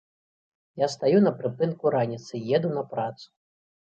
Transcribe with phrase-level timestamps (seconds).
[0.83, 3.27] Я стаю на прыпынку раніцай, еду на працу.